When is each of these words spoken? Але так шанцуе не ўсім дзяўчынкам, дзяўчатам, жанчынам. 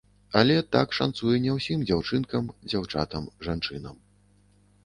Але 0.39 0.53
так 0.75 0.95
шанцуе 0.99 1.35
не 1.43 1.51
ўсім 1.57 1.83
дзяўчынкам, 1.89 2.47
дзяўчатам, 2.73 3.29
жанчынам. 3.49 3.95